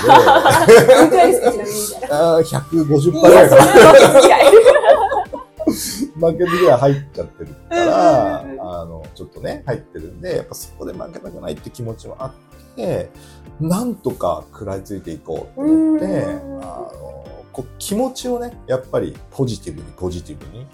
[0.95, 1.51] どんくらいですか？
[1.51, 2.35] ちなみにみたいな。
[2.37, 3.61] あー150%いや、ぐらいかな。
[3.65, 4.51] それは負けず嫌い。
[6.21, 13.09] 負けず嫌い入っちゃってるから、あの、ちょっとね、入ってるんで、やっぱそこで負けたくないって気持ちもあって、
[13.59, 16.63] なんとか食らいついていこうと思って、うん。
[16.63, 20.65] あの、こう気持ちをね、やっぱりポジティブにポジティブに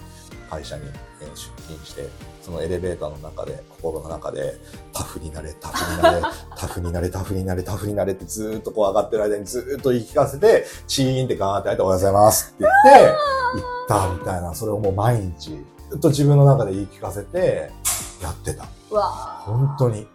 [0.50, 0.84] 会社に
[1.20, 2.08] えー出勤して、
[2.48, 4.54] そのエレベーターの中で、心の中で、
[4.94, 6.20] タフになれ、タフになれ、
[6.56, 13.14] タフになれ、タフになれ、タフになれってずーっとこう上がってる間にずーっと言い聞かせて、チーンってガーって開いておはようございますって言って、行っ
[13.86, 17.70] たみたいな、それをもう毎日、ずっと自分の中で言い聞かせて、
[18.22, 18.64] やってた。
[19.44, 20.00] 本当に。
[20.00, 20.06] うん、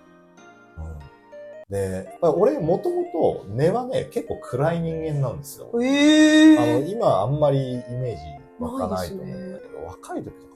[1.70, 5.70] で、俺もともと根はね、結構暗い人間なんですよ。
[5.72, 6.88] ーえあの、ー。
[6.88, 8.22] 今あんまりイメージ
[8.60, 10.53] 湧かないと思うんだけど、若い時と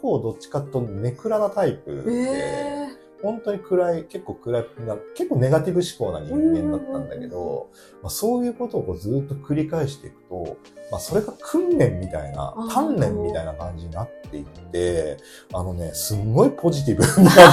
[0.00, 2.88] 構どっちかというとネクラなタイプで、え
[3.24, 7.70] 本当に暗い、結構暗いな、結構ネガティブ思考な人間だったんだけど、
[8.02, 10.58] まあ、そういうことをこうずっと繰り返していくと、
[10.90, 15.16] まあ、それが訓練みたいな鍛錬みたいな感じになっていって、
[15.54, 17.44] あのね、すんごいポジティブになった。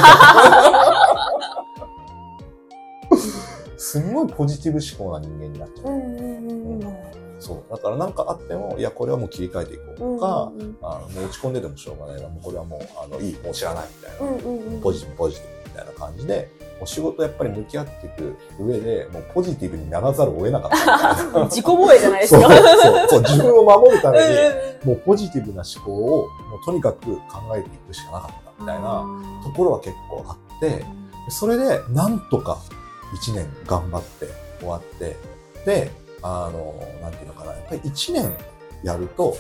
[3.77, 5.87] すんごいポジティブ思考な人間になっちゃー。
[5.87, 5.97] うう。
[5.97, 7.20] んうんうんうん。
[7.41, 7.71] そう。
[7.71, 14.31] だからなんかあっても、いや、これはもう切り替えていこうとか、うんうんあのもう落ち込んでてもしょうがないな、もうこれはもう、あの、いい、もう知らないみたいな。
[14.31, 14.81] うんうんうん。
[14.81, 16.49] ポジティブ、ポジティブみたいな感じで、
[16.81, 21.43] お仕事やっぱり向き合っていく上で、もうポジティブにならざるを得なかった。
[21.45, 22.41] 自己防衛じゃないですか。
[22.41, 24.25] そうそう、自分を守るために、
[24.83, 27.21] うもうポジティブな思考を、もうとにかく考
[27.55, 29.05] えていくしかなかったみたいな
[29.43, 30.83] ところは結構あって、
[31.29, 32.57] それで、なんとか
[33.13, 34.27] 1年頑張って
[34.59, 35.17] 終わって、
[35.65, 38.33] で、あの、なんていうのかな、やっぱり1年
[38.83, 39.35] やると、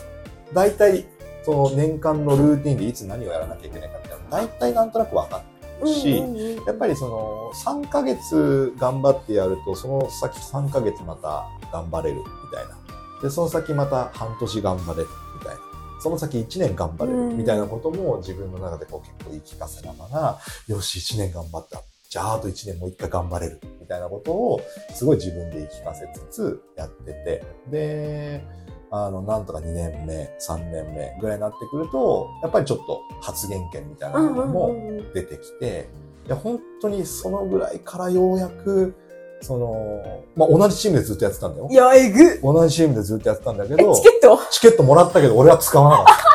[0.53, 1.05] 大体、
[1.43, 6.23] その年間のルーティンでいつ何をやらなきゃいけないかみたいな、大体なんとなく分かってるし、
[6.65, 12.77] やっぱりその3ヶ月頑張ってやると、その先3ヶ月また頑張れるみたいな。
[13.21, 15.07] で、その先また半年頑張れる
[15.39, 15.61] みたいな。
[16.01, 21.83] その先1年頑張れるみたいなことも自分の中でこう結構言い聞かせながら、よし、1年頑張った。
[22.11, 24.61] じゃああと1年もう1回頑張れるみたいなことを
[24.93, 27.41] すごい自分で言い聞かせつつやってて。
[27.69, 28.43] で、
[28.91, 34.75] あの、なんとか2年目、3年目ぐらいになってくると、やっぱりちょっと発言権みたいなものも。
[35.13, 35.87] 出てきて、
[36.27, 38.93] いや、本当にそのぐらいからようやく、
[39.39, 40.03] その、
[40.35, 41.73] まあ、同じチームでずっとやってたんだよい。
[41.73, 42.41] や、えぐ。
[42.41, 46.30] 同じチームでずっとやってたんだけえ、どチ、ケットチケットもらったけど俺は使わなかった。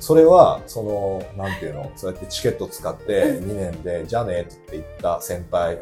[0.00, 5.78] それは、その、なんていうの、そうやってチケット使ってう2年で、じゃあねって言った先輩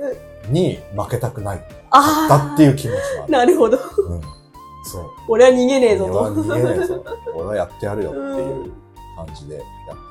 [0.49, 3.33] に負けたくないあだっていう気持ちがある。
[3.33, 3.77] なるほど。
[3.77, 4.21] うん。
[4.85, 5.05] そう。
[5.29, 6.35] 俺は逃げねえぞ俺はと。
[6.43, 7.05] 逃げないぞ。
[7.35, 8.73] 俺はやってやるよっていう
[9.17, 9.67] 感じでやって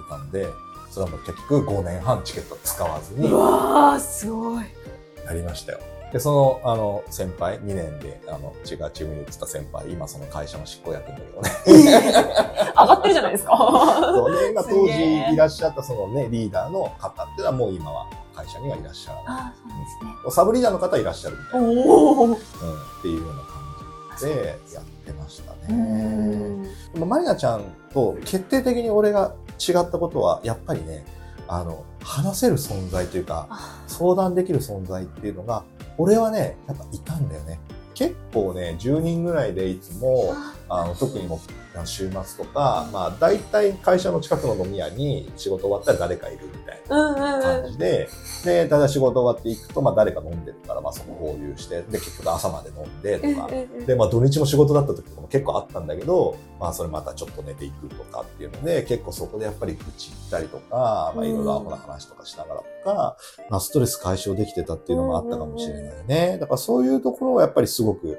[0.10, 0.48] たんで、
[0.90, 4.66] それはもう結局5年半チケット使わずにうわー、すごい。
[5.26, 5.80] やりましたよ。
[6.14, 11.52] で、その、あの、先輩、2年で、あの、違うチームに移った先輩、今その会社の執行役員だけどね。
[12.78, 13.58] 上がってるじゃないですか。
[13.58, 19.26] そうね、まあ、す当時いらっしゃったそのね、リーダーの方っていうのはもう今は会社にはいらっしゃらない。
[19.28, 21.84] あそうですサブリーダーの方はいらっしゃるみたいな、ね。
[21.84, 22.26] おお。
[22.26, 22.38] うん、っ
[23.02, 25.76] ていうような感じでやってましたうね。
[25.76, 26.64] ん。
[26.64, 31.04] でもマリナちゃんと決定的に俺が違ったことは、やっぱりね、
[31.60, 35.64] あの、話せる存在というか、あ相談できる存在っていうのが、
[35.98, 37.60] 俺はね、やっぱいたんだよね。
[37.94, 40.34] 結構ね、10人ぐらいでいつも、
[40.68, 41.40] あの特にもう
[41.86, 47.42] 週末とか、まあ大体会社の近くの飲み屋に仕事終わったら誰かいるみたいなうん。
[47.42, 48.08] 感じで、
[48.46, 63.18] で、ただ仕事終わっていくと、まあ誰か飲んでるから、まあそこ合流して、で、結局朝まで飲んでとか、うんで、まあ土日も仕事だった時とかも結構あったんだけど、まあそれまたちょっと寝ていくとかっていうので、結構そこでやっぱり愚痴言ったりとか、まあいろいろアホな話とかしながらとか、
[63.50, 66.38] まあストレス解消できてたっていうのもあったかもしれないね。
[66.40, 68.18] だからそういうところはやっぱりすごく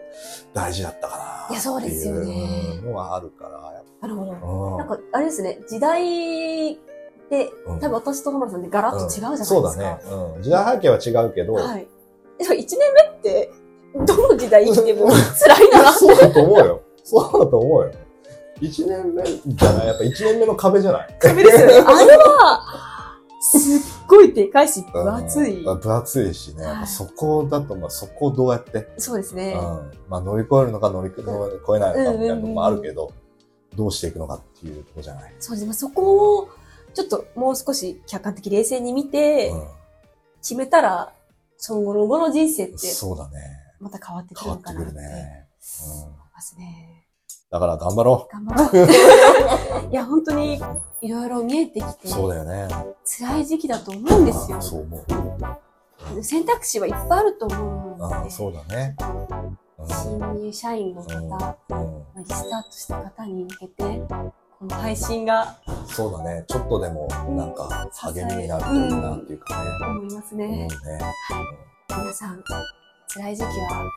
[0.53, 1.35] 大事だったかな。
[1.51, 4.79] いやそうですよねのはあるから、やっなるほど。
[4.79, 6.75] なんか、あれですね、時代
[7.31, 9.55] で、うん多分私と野村さんでガラッと違うじゃないですか。
[9.55, 9.99] そうだね。
[10.37, 10.43] うん。
[10.43, 11.87] 時代背景は違うけど、はい。
[12.39, 13.51] でも1年目って、
[14.07, 15.93] どの時代生きても辛いな。
[15.95, 16.81] そうだと思うよ。
[17.05, 17.91] そうだと思うよ。
[18.61, 19.87] 一年目じゃない？
[19.89, 21.17] やっぱ一年目の壁じゃない？
[21.21, 21.75] 壁ですよね。
[21.75, 22.61] あれは、
[23.41, 25.65] すっごいでかいし、分厚い。
[25.65, 26.63] うん分厚いしね。
[26.65, 29.55] やっぱそこだと、まあそこをどうやって、そうですね。
[29.57, 29.91] うん。
[30.09, 31.25] まあ乗り越えるのか乗り越え
[31.79, 33.11] ないのかみたいなとこもあるけど、
[33.77, 35.35] どうしていくのかっていうとこじゃない。
[35.39, 35.67] そうですね。
[35.67, 36.49] まあそこを、
[36.95, 39.67] ちょっともう少し客観的冷静に見て、う
[40.43, 41.13] 決めたら、
[41.57, 42.73] その後の後の人生っん。
[42.73, 43.41] て、そうだね。
[43.81, 45.11] また変わってく変わってくるのかなって。
[45.11, 45.49] るね。
[46.07, 46.13] うん。
[46.35, 47.07] ますね。
[47.51, 48.83] だから頑張ろ頑張ろ
[49.87, 49.89] う。
[49.91, 50.61] いや、本当に、
[51.01, 51.95] いろいろ見えてきう。
[51.95, 52.69] て、そうだよね。
[53.05, 54.61] 辛い時期だと思うんですよ。
[54.61, 54.99] そう思
[56.19, 56.25] う。
[56.25, 58.97] 選択肢はいっぱいあると思うので、ああ、そうだね。
[59.79, 61.57] うん新入社員の方、うんまあ
[62.19, 63.83] リスタートした方に向けて、
[64.59, 65.57] この配信が
[65.87, 66.45] そうだね。
[66.49, 69.71] ちょっとでも、なんか、励みになるといいなっていうかね。
[69.87, 70.69] 思いますねね。。
[71.91, 72.43] 皆さん、
[73.09, 73.91] 辛い時期は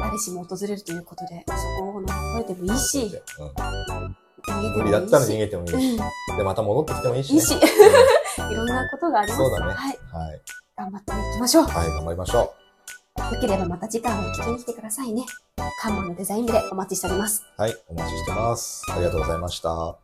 [0.00, 4.12] 誰しも訪れるということで、そこを乗り越えてもいいし、うん
[4.44, 4.76] 逃げてもいいし。
[4.78, 5.74] 無理だったら逃げてもいいし、
[6.30, 7.34] うんで、また戻ってきてもいいし、ね。
[7.36, 7.54] いいし、
[8.50, 9.38] いろんなことがあります。
[9.38, 9.72] そうだね。
[9.72, 9.98] はい。
[10.12, 10.42] はい。
[10.76, 11.64] 頑張っていきましょう。
[11.64, 12.54] はい、頑張りましょ
[13.32, 15.24] よければまた次回も聞きに来てくださいね。
[15.80, 17.42] カンマのデザイン部でお待ちしております。
[17.56, 18.82] はい、お待ちしてます。
[18.92, 19.96] ありがとうございました。